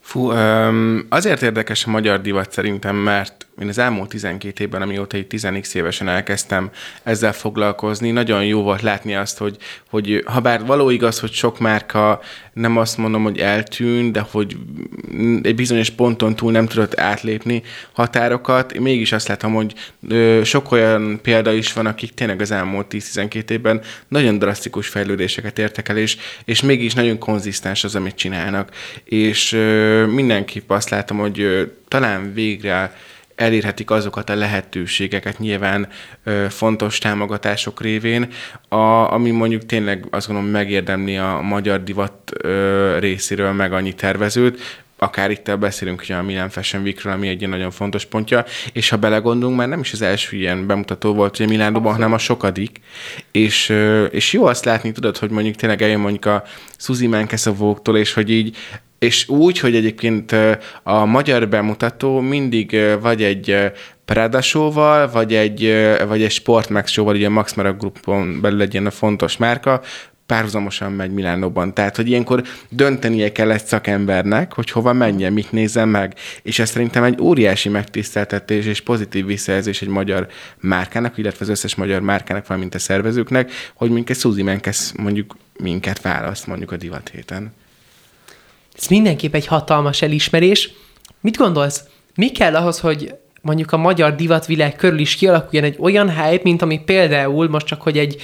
[0.00, 0.30] Fú,
[1.08, 5.48] azért érdekes a magyar divat szerintem, mert én az elmúlt 12 évben, amióta egy 10
[5.72, 6.70] évesen elkezdtem
[7.02, 9.56] ezzel foglalkozni, nagyon jó volt látni azt, hogy,
[9.90, 12.20] hogy ha bár való igaz, hogy sok márka
[12.52, 14.56] nem azt mondom, hogy eltűnt, de hogy
[15.42, 19.74] egy bizonyos ponton túl nem tudott átlépni határokat, én mégis azt látom, hogy
[20.44, 25.88] sok olyan példa is van, akik tényleg az elmúlt 10-12 évben nagyon drasztikus fejlődéseket értek
[25.88, 28.70] el, és, és mégis nagyon konzisztens az, amit csinálnak.
[29.04, 29.50] És
[30.12, 32.94] mindenképp azt látom, hogy talán végre
[33.36, 35.88] elérhetik azokat a lehetőségeket nyilván
[36.24, 38.28] ö, fontos támogatások révén,
[38.68, 44.84] a, ami mondjuk tényleg azt gondolom megérdemli a magyar divat ö, részéről meg annyi tervezőt,
[44.98, 48.96] akár itt beszélünk ugye a Milan Fashion Weekről, ami egy nagyon fontos pontja, és ha
[48.96, 52.80] belegondolunk, már nem is az első ilyen bemutató volt, hogy Milánóban, hanem a sokadik,
[53.30, 53.72] és,
[54.10, 56.42] és jó azt látni, tudod, hogy mondjuk tényleg eljön mondjuk a
[56.78, 58.56] Suzy Menkes a Vogue-tól, és hogy így
[58.98, 60.34] és úgy, hogy egyébként
[60.82, 63.56] a magyar bemutató mindig vagy egy
[64.04, 65.74] Prada show-val, vagy egy,
[66.08, 69.80] vagy egy Sportmax show-val, ugye a Max Mara Groupon belül egy ilyen fontos márka,
[70.26, 71.74] párhuzamosan megy Milánóban.
[71.74, 76.14] Tehát, hogy ilyenkor döntenie kell egy szakembernek, hogy hova menjen, mit nézzen meg.
[76.42, 80.26] És ez szerintem egy óriási megtiszteltetés és pozitív visszajelzés egy magyar
[80.60, 86.00] márkának, illetve az összes magyar márkának, valamint a szervezőknek, hogy egy Suzy Menkes mondjuk minket
[86.00, 87.52] választ mondjuk a divat héten.
[88.78, 90.70] Ez mindenképp egy hatalmas elismerés.
[91.20, 91.84] Mit gondolsz?
[92.14, 96.62] Mi kell ahhoz, hogy mondjuk a magyar divatvilág körül is kialakuljon egy olyan hype, mint
[96.62, 98.22] ami például most csak, hogy egy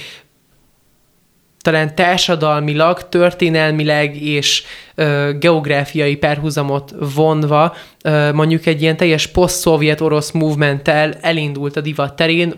[1.61, 4.63] talán társadalmilag, történelmileg és
[4.95, 12.15] ö, geográfiai perhuzamot vonva ö, mondjuk egy ilyen teljes poszt-szovjet orosz movementtel elindult a divat
[12.15, 12.53] terén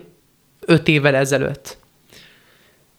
[0.60, 1.78] öt évvel ezelőtt.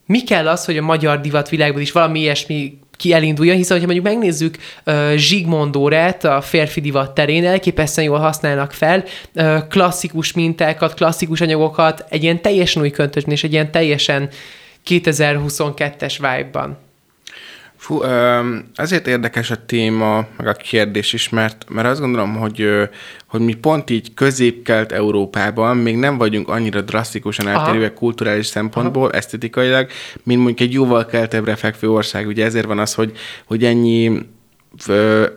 [0.06, 4.06] Mi kell az, hogy a magyar divatvilágban is valami ilyesmi ki elinduljon, hiszen ha mondjuk
[4.06, 4.56] megnézzük
[4.86, 9.04] uh, Zsigmondórát a férfi divat terén, elképesztően jól használnak fel
[9.34, 14.28] uh, klasszikus mintákat, klasszikus anyagokat egy ilyen teljesen új köntösben és egy ilyen teljesen
[14.86, 16.85] 2022-es vibe-ban.
[17.76, 18.02] Fú,
[18.74, 22.68] azért érdekes a téma, meg a kérdés is, mert, mert azt gondolom, hogy,
[23.26, 29.16] hogy mi pont így közép-kelt Európában még nem vagyunk annyira drasztikusan eltérőek kulturális szempontból, Aha.
[29.16, 29.88] esztetikailag,
[30.22, 32.26] mint mondjuk egy jóval keltebbre fekvő ország.
[32.26, 33.12] Ugye ezért van az, hogy,
[33.46, 34.26] hogy ennyi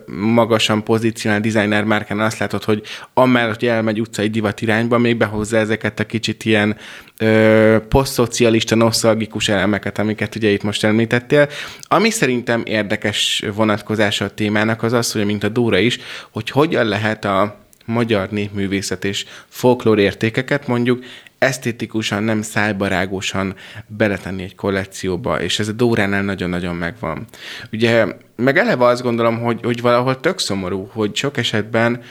[0.06, 2.82] magasan pozícionált designer márkán azt látod, hogy
[3.14, 6.76] amellett, hogy elmegy utcai divat irányba, még behozza ezeket a kicsit ilyen
[7.18, 11.48] ö, posztszocialista, nosztalgikus elemeket, amiket ugye itt most említettél.
[11.82, 15.98] Ami szerintem érdekes vonatkozása a témának az az, hogy mint a Dóra is,
[16.30, 21.04] hogy hogyan lehet a magyar népművészet és folklór értékeket mondjuk
[21.40, 23.54] esztétikusan, nem szájbarágosan
[23.86, 27.26] beletenni egy kollekcióba, és ez a Dóránál nagyon-nagyon megvan.
[27.72, 32.02] Ugye, meg eleve azt gondolom, hogy, hogy valahol tök szomorú, hogy sok esetben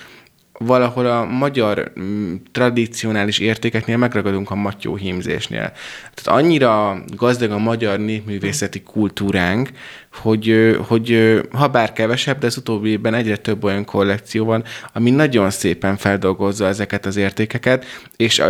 [0.59, 5.71] valahol a magyar mm, tradicionális értékeknél megragadunk a matyó hímzésnél.
[6.13, 9.69] Tehát annyira gazdag a magyar népművészeti kultúránk,
[10.21, 15.09] hogy, hogy ha bár kevesebb, de az utóbbi évben egyre több olyan kollekció van, ami
[15.09, 18.41] nagyon szépen feldolgozza ezeket az értékeket, és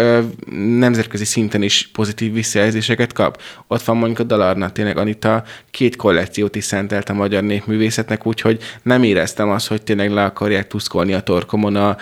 [0.79, 3.41] nemzetközi szinten is pozitív visszajelzéseket kap.
[3.67, 8.61] Ott van mondjuk a Dalarna, tényleg Anita két kollekciót is szentelt a magyar népművészetnek, úgyhogy
[8.81, 11.97] nem éreztem azt, hogy tényleg le akarják tuszkolni a torkomon a,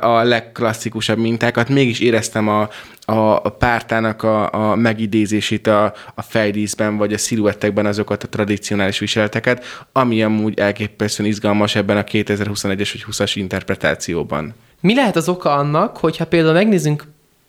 [0.00, 2.68] a legklasszikusabb mintákat, mégis éreztem a,
[3.12, 9.64] a pártának a, a megidézését a, a fejdíszben, vagy a sziluettekben azokat a tradicionális viseleteket,
[9.92, 14.54] ami amúgy elképesztően izgalmas ebben a 2021-es vagy 20-as interpretációban.
[14.80, 17.04] Mi lehet az oka annak, hogyha például megnézzünk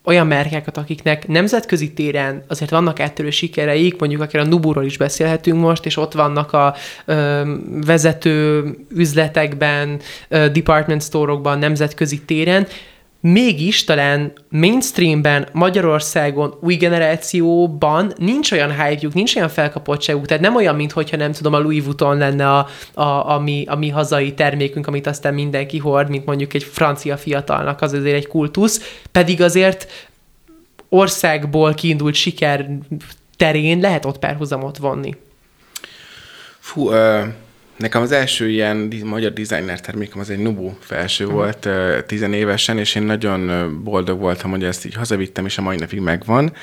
[0.06, 5.60] olyan merkeket, akiknek nemzetközi téren azért vannak ettől sikereik, mondjuk akár a Nuburól is beszélhetünk
[5.60, 7.41] most, és ott vannak a ö,
[7.86, 8.63] vezető
[8.95, 12.67] üzletekben, ö, department store-okban, nemzetközi téren,
[13.23, 20.75] mégis talán mainstreamben, Magyarországon, új generációban nincs olyan hype nincs olyan felkapottságuk, tehát nem olyan,
[20.75, 24.88] mintha nem tudom, a Louis Vuitton lenne a, a, a, mi, a mi hazai termékünk,
[24.88, 30.09] amit aztán mindenki hord, mint mondjuk egy francia fiatalnak, az azért egy kultusz, pedig azért
[30.89, 32.69] országból kiindult siker
[33.38, 35.15] terén lehet ott párhuzamot vonni.
[36.59, 37.23] Fú, uh
[37.77, 41.39] Nekem az első ilyen magyar designer termékem az egy Nubu felső uh-huh.
[41.39, 41.69] volt
[42.05, 46.53] tizenévesen, és én nagyon boldog voltam, hogy ezt így hazavittem, és a mai napig megvan.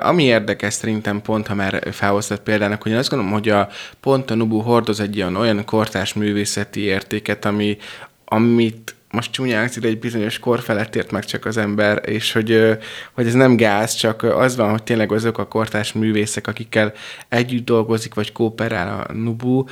[0.00, 3.68] Ami érdekes szerintem pont, ha már felhoztad példának, hogy én azt gondolom, hogy a
[4.00, 7.76] pont a Nubu hordoz egy olyan, olyan kortás művészeti értéket, ami,
[8.24, 12.78] amit most csúnyán de egy bizonyos kor felett ért meg csak az ember, és hogy,
[13.12, 16.92] hogy ez nem gáz, csak az van, hogy tényleg azok a kortás művészek, akikkel
[17.28, 19.64] együtt dolgozik, vagy kooperál a Nubu,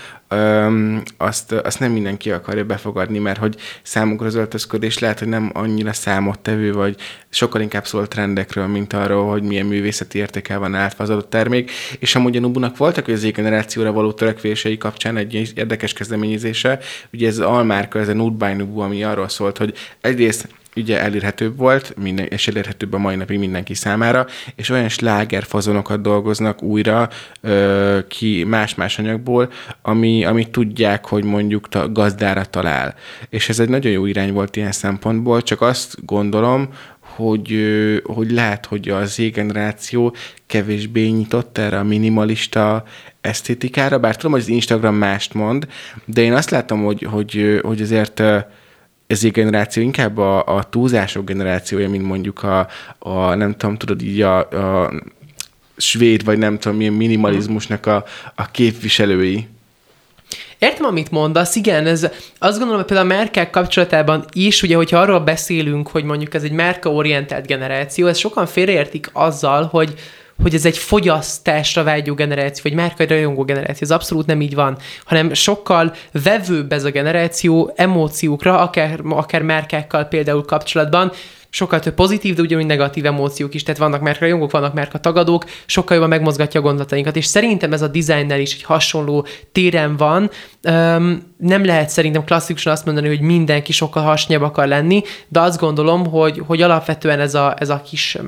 [1.17, 5.93] azt, azt nem mindenki akarja befogadni, mert hogy számukra az öltözködés lehet, hogy nem annyira
[5.93, 6.97] számottevő, vagy
[7.29, 11.71] sokkal inkább szól trendekről, mint arról, hogy milyen művészeti értékel van átva az adott termék.
[11.99, 16.79] És amúgy a Nubunak voltak az generációra való törekvései kapcsán egy érdekes kezdeményezése.
[17.13, 21.57] Ugye ez Almárka, ez a Nude by Nubu, ami arról szólt, hogy egyrészt ugye elérhetőbb
[21.57, 27.09] volt, minden, és elérhetőbb a mai napig mindenki számára, és olyan sláger fazonokat dolgoznak újra
[27.41, 29.51] ö, ki más-más anyagból,
[29.83, 32.95] ami, ami tudják, hogy mondjuk ta, gazdára talál.
[33.29, 36.69] És ez egy nagyon jó irány volt ilyen szempontból, csak azt gondolom,
[37.01, 37.59] hogy,
[38.05, 40.15] hogy lehet, hogy a Z generáció
[40.47, 42.85] kevésbé nyitott erre a minimalista
[43.21, 45.67] esztétikára, bár tudom, hogy az Instagram mást mond,
[46.05, 48.23] de én azt látom, hogy, hogy, hogy azért
[49.13, 54.03] ez egy generáció inkább a, a túlzások generációja, mint mondjuk a, a nem tudom, tudod
[54.03, 54.93] így a, a
[55.77, 59.49] svéd, vagy nem tudom, milyen minimalizmusnak a, a képviselői.
[60.59, 62.03] Értem, amit mondasz, igen, ez
[62.39, 66.43] azt gondolom, hogy például a Merkel kapcsolatában is, ugye, hogyha arról beszélünk, hogy mondjuk ez
[66.43, 69.95] egy Merkel-orientált generáció, ez sokan félreértik azzal, hogy,
[70.43, 73.79] hogy ez egy fogyasztásra vágyó generáció, vagy márkai rajongó generáció.
[73.81, 80.05] Ez abszolút nem így van, hanem sokkal vevőbb ez a generáció emóciókra, akár, akár márkákkal
[80.05, 81.13] például kapcsolatban,
[81.55, 85.45] sokkal több pozitív, de ugyanúgy negatív emóciók is, tehát vannak márka rajongók, vannak márka tagadók,
[85.67, 90.31] sokkal jobban megmozgatja a gondolatainkat, és szerintem ez a designnel is egy hasonló téren van.
[90.69, 95.61] Um, nem lehet szerintem klasszikusan azt mondani, hogy mindenki sokkal hasnyabb akar lenni, de azt
[95.61, 98.19] gondolom, hogy, hogy alapvetően ez a, ez a kis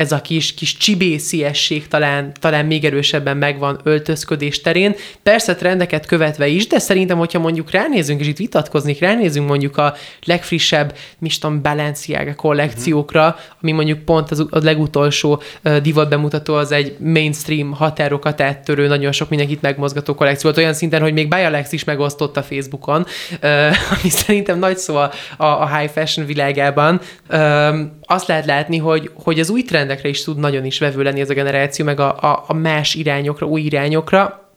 [0.00, 4.94] ez a kis, kis csibésziesség talán, talán még erősebben megvan öltözködés terén.
[5.22, 9.94] Persze trendeket követve is, de szerintem, hogyha mondjuk ránézünk, és itt vitatkozni, ránézünk mondjuk a
[10.24, 13.40] legfrissebb, mi tudom, Balenciaga kollekciókra, uh-huh.
[13.62, 19.12] ami mondjuk pont az, a legutolsó uh, divat bemutató, az egy mainstream határokat áttörő, nagyon
[19.12, 23.06] sok mindenkit megmozgató kollekció volt, olyan szinten, hogy még Bialex is megosztotta Facebookon,
[23.42, 23.50] uh,
[24.00, 27.00] ami szerintem nagy szó a, a, a high fashion világában.
[27.30, 27.78] Uh,
[28.10, 31.20] azt lehet látni, hogy, hogy az új trend trendekre is tud nagyon is vevő lenni
[31.20, 34.50] ez a generáció, meg a, a, a más irányokra, új irányokra.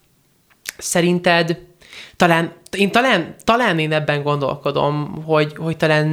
[0.78, 1.58] Szerinted
[2.16, 6.08] talán, én talán, talán én ebben gondolkodom, hogy, hogy talán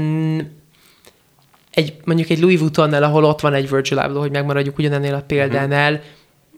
[1.70, 5.24] egy, mondjuk egy Louis Vuittonnál, ahol ott van egy Virgil Abloh, hogy megmaradjuk ugyanennél a
[5.26, 6.06] példánál, uh-huh.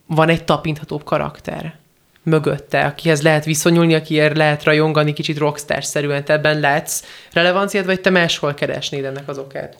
[0.06, 1.74] van egy tapinthatóbb karakter
[2.22, 6.24] mögötte, akihez lehet viszonyulni, akiért lehet rajongani kicsit rockstar-szerűen.
[6.24, 9.76] Te ebben látsz relevanciát, vagy te máshol keresnéd ennek az okát?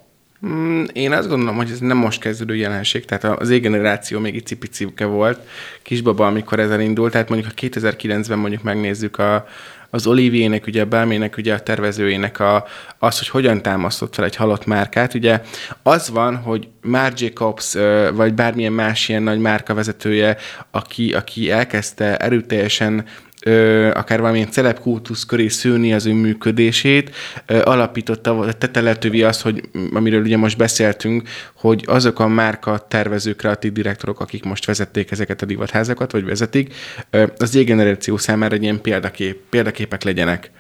[0.47, 4.47] Mm, én azt gondolom, hogy ez nem most kezdődő jelenség, tehát az égeneráció még egy
[4.47, 5.39] cipicike volt,
[5.83, 9.47] kisbaba, amikor ez elindult, tehát mondjuk ha 2009-ben mondjuk megnézzük a,
[9.91, 12.65] az Oliviernek, ugye a Belmének, ugye a tervezőjének a,
[12.99, 15.15] az, hogy hogyan támasztott fel egy halott márkát.
[15.15, 15.43] Ugye
[15.83, 17.75] az van, hogy Marc Jacobs,
[18.15, 20.37] vagy bármilyen más ilyen nagy márka vezetője,
[20.71, 23.05] aki, aki elkezdte erőteljesen
[23.43, 27.15] ö, akár valamilyen celebkultusz köré szűni az ő működését,
[27.47, 33.35] ö, alapította, tette lehetővé azt, hogy amiről ugye most beszéltünk, hogy azok a márka tervező
[33.35, 36.75] kreatív direktorok, akik most vezették ezeket a divatházakat, vagy vezetik,
[37.11, 40.51] ö, az generáció számára egy ilyen példakép, példaképek legyenek.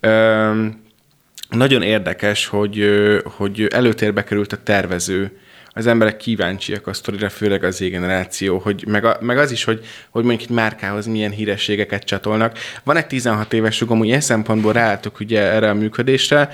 [0.00, 0.66] Ö,
[1.50, 2.84] nagyon érdekes, hogy,
[3.24, 5.30] hogy előtérbe került a tervező
[5.80, 9.84] az emberek kíváncsiak a sztorira, főleg az generáció, hogy meg, a, meg az is, hogy,
[10.10, 12.58] hogy mondjuk egy márkához milyen hírességeket csatolnak.
[12.84, 16.50] Van egy 16 éves sugom, ilyen szempontból ráálltok ugye erre a működésre.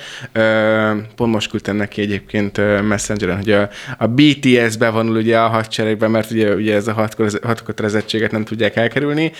[1.17, 2.57] Pont most küldtem neki egyébként
[2.89, 7.09] Messengeren, hogy a, a BTS bevonul ugye a hadseregbe, mert ugye, ugye ez a
[7.43, 9.33] hatkötelezettséget nem tudják elkerülni,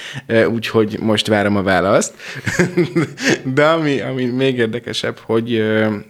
[0.49, 2.15] úgyhogy most várom a választ.
[3.55, 5.65] De ami, ami még érdekesebb, hogy,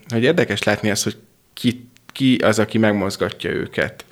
[0.08, 1.16] hogy érdekes látni azt, hogy
[1.54, 4.04] ki ki az, aki megmozgatja őket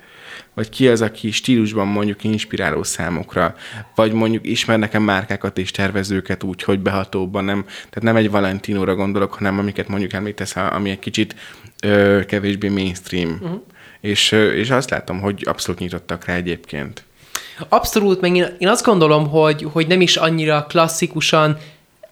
[0.53, 3.55] vagy ki az, aki stílusban mondjuk inspiráló számokra,
[3.95, 9.33] vagy mondjuk ismernek-e márkákat és tervezőket úgy, hogy behatóbban nem, tehát nem egy Valentinóra gondolok,
[9.33, 11.35] hanem amiket mondjuk említesz, ami egy kicsit
[11.83, 13.37] ö, kevésbé mainstream.
[13.41, 13.61] Uh-huh.
[14.01, 17.03] És, és azt látom, hogy abszolút nyitottak rá egyébként.
[17.69, 21.57] Abszolút, meg én, én azt gondolom, hogy, hogy nem is annyira klasszikusan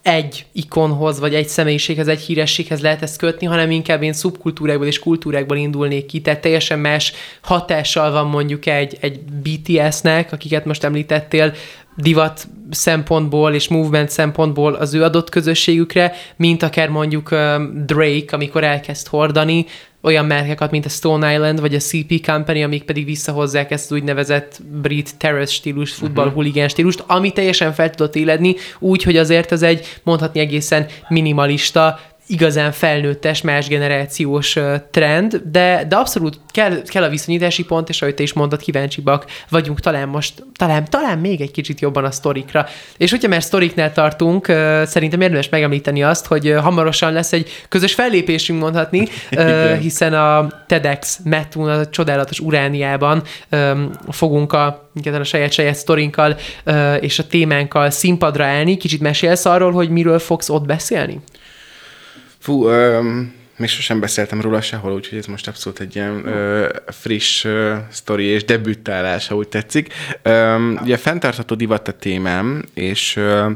[0.04, 5.00] egy ikonhoz, vagy egy személyiséghez, egy hírességhez lehet ezt kötni, hanem inkább én szubkultúrákból és
[5.00, 11.54] kultúrákból indulnék ki, tehát teljesen más hatással van mondjuk egy, egy BTS-nek, akiket most említettél,
[11.96, 17.30] divat szempontból és movement szempontból az ő adott közösségükre, mint akár mondjuk
[17.86, 19.66] Drake, amikor elkezd hordani,
[20.04, 23.98] olyan márkákat, mint a Stone Island vagy a CP Company, amik pedig visszahozzák ezt az
[23.98, 26.42] úgynevezett brit terrace stílus, futball uh-huh.
[26.42, 32.00] huligán stílust, ami teljesen fel tudott éledni, úgy, hogy azért az egy mondhatni egészen minimalista,
[32.28, 34.58] igazán felnőttes, más generációs
[34.92, 39.26] trend, de, de abszolút kell, kell a viszonyítási pont, és ahogy te is mondtad, kíváncsibak
[39.50, 42.66] vagyunk talán most, talán, talán még egy kicsit jobban a sztorikra.
[42.98, 44.46] És hogyha már sztoriknál tartunk,
[44.86, 49.08] szerintem érdemes megemlíteni azt, hogy hamarosan lesz egy közös fellépésünk mondhatni,
[49.82, 53.24] hiszen a TEDx Metun, a csodálatos Urániában
[54.10, 56.36] fogunk a, a saját saját sztorinkkal
[57.00, 58.78] és a témánkkal színpadra állni.
[58.78, 61.22] Kicsit mesélsz arról, hogy miről fogsz ott beszélni?
[62.44, 67.44] Fú, um, még sosem beszéltem róla sehol, úgyhogy ez most abszolút egy ilyen ö, friss
[67.44, 69.94] ö, sztori és debütálás, ha úgy tetszik.
[70.26, 73.52] Um, ugye fenntartható divat a témám, és ö,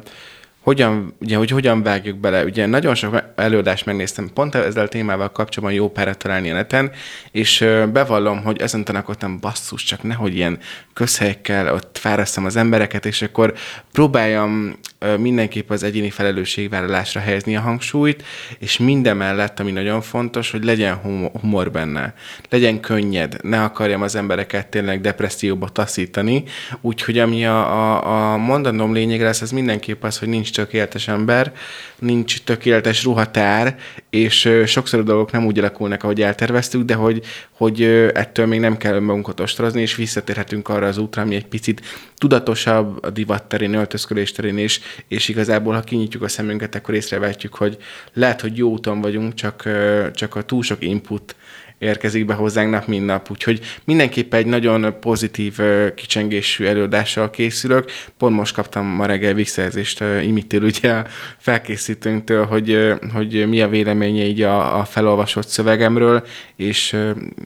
[0.67, 2.43] hogyan, ugye, hogy hogyan vágjuk bele.
[2.43, 6.91] Ugye nagyon sok előadást megnéztem, pont ezzel a témával kapcsolatban jó párat találni a neten,
[7.31, 10.59] és bevallom, hogy ezen tanakodtam basszus, csak nehogy ilyen
[10.93, 13.53] közhelyekkel ott fárasztam az embereket, és akkor
[13.91, 14.77] próbáljam
[15.17, 18.23] mindenképp az egyéni felelősségvállalásra helyezni a hangsúlyt,
[18.59, 20.95] és mindemellett, ami nagyon fontos, hogy legyen
[21.41, 22.13] humor benne,
[22.49, 26.43] legyen könnyed, ne akarjam az embereket tényleg depresszióba taszítani,
[26.81, 31.53] úgyhogy ami a, a, a mondanom lényege lesz, az mindenképp az, hogy nincs tökéletes ember,
[31.99, 33.77] nincs tökéletes ruhatár,
[34.09, 38.77] és sokszor a dolgok nem úgy alakulnak, ahogy elterveztük, de hogy, hogy ettől még nem
[38.77, 41.81] kell magunkat ostorozni, és visszatérhetünk arra az útra, ami egy picit
[42.15, 47.55] tudatosabb a divat terén, öltözködés terén, és, és igazából, ha kinyitjuk a szemünket, akkor észrevetjük,
[47.55, 47.77] hogy
[48.13, 49.69] lehet, hogy jó úton vagyunk, csak,
[50.13, 51.35] csak a túl sok input
[51.79, 53.31] érkezik be hozzánk nap, mint nap.
[53.31, 55.57] Úgyhogy mindenképpen egy nagyon pozitív
[55.95, 57.91] kicsengésű előadással készülök.
[58.17, 61.05] Pont most kaptam ma reggel visszajelzést Imitél ugye a
[61.37, 66.95] felkészítőnktől, hogy, hogy mi a véleménye így a, a felolvasott szövegemről, és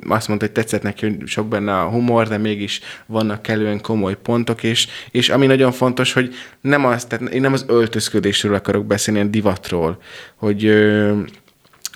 [0.07, 4.17] azt mondta, hogy tetszett neki, hogy sok benne a humor, de mégis vannak kellően komoly
[4.21, 8.85] pontok, és, és ami nagyon fontos, hogy nem az, tehát én nem az öltözködésről akarok
[8.85, 10.01] beszélni, a divatról,
[10.35, 10.63] hogy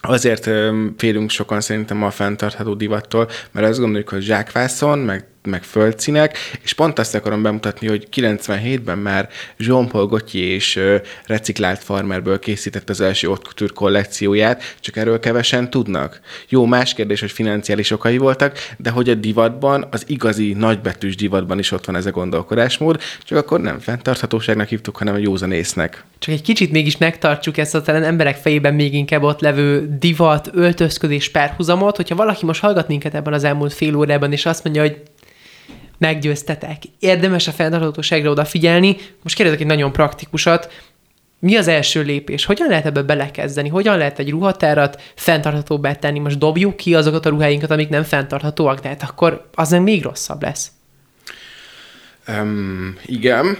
[0.07, 0.49] Azért
[0.97, 6.73] félünk sokan szerintem a fenntartható divattól, mert azt gondoljuk, hogy zsákvászon, meg meg földszínek, és
[6.73, 10.79] pont azt akarom bemutatni, hogy 97-ben már Jean-Paul Gaultier és
[11.25, 16.19] reciklált farmerből készített az első haute kollekcióját, csak erről kevesen tudnak.
[16.49, 21.59] Jó, más kérdés, hogy financiális okai voltak, de hogy a divatban, az igazi nagybetűs divatban
[21.59, 26.03] is ott van ez a gondolkodásmód, csak akkor nem fenntarthatóságnak hívtuk, hanem a józanésznek.
[26.19, 30.49] Csak egy kicsit mégis megtartsuk ezt a talán emberek fejében még inkább ott levő divat,
[30.53, 34.81] öltözködés párhuzamot, hogyha valaki most hallgat minket ebben az elmúlt fél órában, és azt mondja,
[34.81, 35.01] hogy
[35.97, 36.81] meggyőztetek.
[36.99, 38.97] Érdemes a fenntarthatóságra odafigyelni.
[39.23, 40.83] Most kérdezek egy nagyon praktikusat.
[41.39, 42.45] Mi az első lépés?
[42.45, 43.69] Hogyan lehet ebbe belekezdeni?
[43.69, 46.19] Hogyan lehet egy ruhatárat fenntarthatóbbá tenni?
[46.19, 50.41] Most dobjuk ki azokat a ruháinkat, amik nem fenntarthatóak, de hát akkor az még rosszabb
[50.41, 50.71] lesz.
[52.27, 53.57] Um, igen.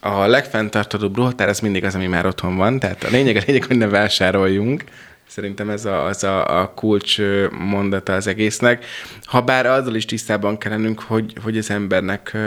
[0.00, 3.64] a legfenntartatóbb ruhatár az mindig az, ami már otthon van, tehát a lényeg a lényeg,
[3.64, 4.84] hogy ne vásároljunk.
[5.26, 7.18] Szerintem ez a, az a, a kulcs
[7.50, 8.84] mondata az egésznek.
[9.22, 12.40] Habár azzal is tisztában kell lennünk, hogy, hogy az embernek uh,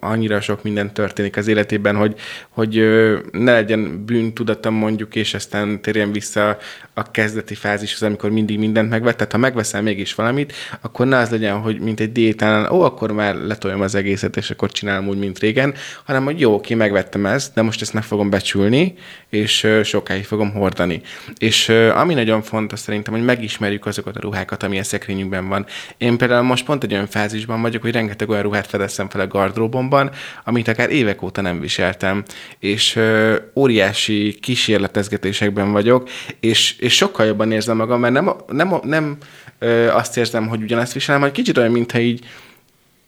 [0.00, 2.14] annyira sok minden történik az életében, hogy,
[2.48, 6.58] hogy uh, ne legyen bűntudata mondjuk, és aztán térjen vissza
[6.94, 9.16] a kezdeti fázishoz, amikor mindig mindent megvett.
[9.16, 13.12] Tehát ha megveszel mégis valamit, akkor ne az legyen, hogy mint egy diétán, ó, akkor
[13.12, 15.74] már letoljam az egészet, és akkor csinálom úgy, mint régen,
[16.04, 18.94] hanem hogy jó, oké, megvettem ezt, de most ezt meg fogom becsülni,
[19.28, 21.00] és uh, sokáig fogom hordani.
[21.38, 25.66] És uh, ami nagyon fontos szerintem, hogy megismerjük azokat a ruhákat, ami a szekrényünkben van.
[25.96, 29.26] Én például most pont egy olyan fázisban vagyok, hogy rengeteg olyan ruhát fedeztem fel a
[29.26, 30.10] gardróbomban,
[30.44, 32.24] amit akár évek óta nem viseltem.
[32.58, 36.08] És ö, óriási kísérletezgetésekben vagyok,
[36.40, 39.16] és, és sokkal jobban érzem magam, mert nem, nem, nem
[39.58, 42.24] ö, azt érzem, hogy ugyanezt viselem, hogy kicsit olyan, mintha így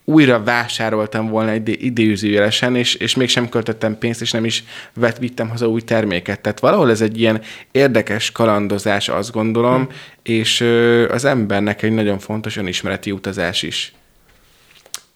[0.05, 5.49] újra vásároltam volna egy idézőjelesen, és, és mégsem költöttem pénzt, és nem is vett, vittem
[5.49, 6.41] haza új terméket.
[6.41, 7.41] Tehát valahol ez egy ilyen
[7.71, 9.91] érdekes kalandozás, azt gondolom, hm.
[10.23, 13.93] és ö, az embernek egy nagyon fontos önismereti utazás is.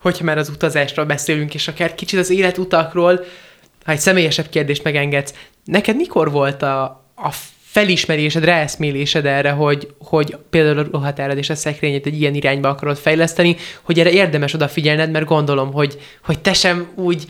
[0.01, 3.25] Hogyha már az utazásról beszélünk, és akár kicsit az életutakról,
[3.85, 5.35] ha egy személyesebb kérdést megengedsz,
[5.65, 6.83] neked mikor volt a,
[7.17, 7.33] a
[7.77, 12.97] felismerésed, ráeszmélésed erre, hogy, hogy például a ruhatárad és a szekrényet egy ilyen irányba akarod
[12.97, 17.25] fejleszteni, hogy erre érdemes odafigyelned, mert gondolom, hogy, hogy te sem úgy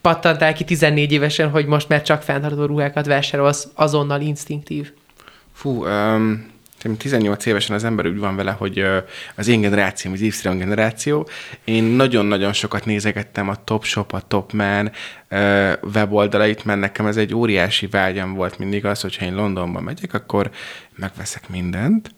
[0.00, 4.92] pattantál ki 14 évesen, hogy most már csak fenntartó ruhákat vásárolsz, azonnal instinktív.
[5.52, 6.46] Fú, um,
[6.96, 8.84] 18 évesen az ember úgy van vele, hogy
[9.34, 11.28] az én generációm, az Y generáció,
[11.64, 14.92] én nagyon-nagyon sokat nézegettem a Top Shop, a Top Man
[15.94, 20.50] weboldalait, mert nekem ez egy óriási vágyam volt mindig az, hogyha én Londonba megyek, akkor
[20.96, 22.10] megveszek mindent,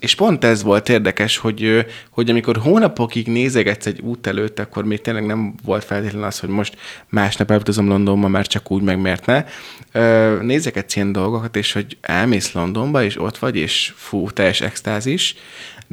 [0.00, 5.00] és pont ez volt érdekes, hogy, hogy amikor hónapokig nézegetsz egy út előtt, akkor még
[5.00, 6.76] tényleg nem volt feltétlenül az, hogy most
[7.08, 9.44] másnap elutazom Londonba, mert csak úgy meg miért ne.
[10.40, 15.36] Nézegetsz ilyen dolgokat, és hogy elmész Londonba, és ott vagy, és fú, teljes extázis,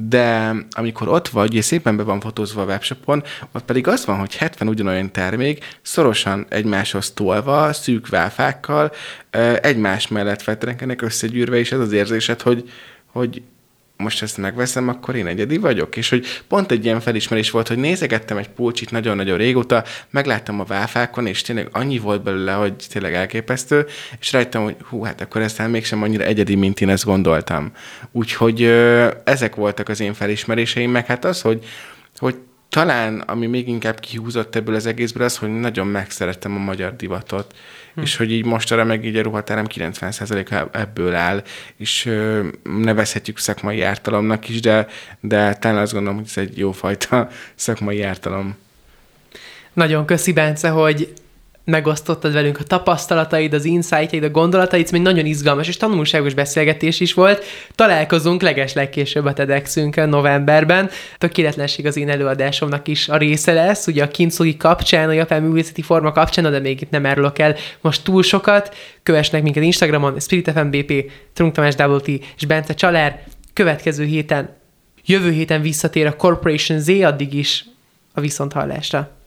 [0.08, 4.18] de amikor ott vagy, és szépen be van fotózva a webshopon, ott pedig az van,
[4.20, 8.92] hogy 70 ugyanolyan termék, szorosan egymáshoz tolva, szűk válfákkal,
[9.62, 12.70] egymás mellett fetrenkenek összegyűrve, és ez az érzésed, hogy,
[13.12, 13.42] hogy
[14.04, 15.96] most ezt megveszem, akkor én egyedi vagyok.
[15.96, 20.64] És hogy pont egy ilyen felismerés volt, hogy nézegettem egy pulcsit nagyon-nagyon régóta, megláttam a
[20.64, 23.86] váfákon, és tényleg annyi volt belőle, hogy tényleg elképesztő,
[24.20, 27.72] és rájöttem, hogy hú, hát akkor ez mégsem annyira egyedi, mint én ezt gondoltam.
[28.12, 31.66] Úgyhogy ö, ezek voltak az én felismeréseim, meg hát az, hogy,
[32.18, 32.36] hogy
[32.70, 37.56] talán, ami még inkább kihúzott ebből az egészből, az, hogy nagyon megszerettem a magyar divatot,
[37.94, 38.02] hm.
[38.02, 41.44] és hogy így mostanra meg így a ruhatárem 90%-a ebből áll,
[41.78, 42.10] és
[42.64, 44.88] nevezhetjük szakmai ártalomnak is, de,
[45.20, 48.58] de talán azt gondolom, hogy ez egy jófajta szakmai ártalom.
[49.74, 51.14] Nagyon köszi, Bence, hogy
[51.70, 57.14] megosztottad velünk a tapasztalataid, az insightjaid, a gondolataid, egy nagyon izgalmas és tanulságos beszélgetés is
[57.14, 57.44] volt.
[57.76, 60.90] Találkozunk leges legkésőbb a TEDx-ünkön novemberben.
[61.18, 65.82] Tökéletlenség az én előadásomnak is a része lesz, ugye a kincói kapcsán, a japán művészeti
[65.82, 68.76] forma kapcsán, de még itt nem árulok el most túl sokat.
[69.04, 72.08] Kövesnek minket Instagramon, SpiritFMBP, Trunk Tamás Double T
[72.38, 73.24] és Bence Csaler.
[73.54, 74.56] Következő héten,
[75.06, 77.66] jövő héten visszatér a Corporation Z, addig is
[78.14, 79.19] a viszonthallásra.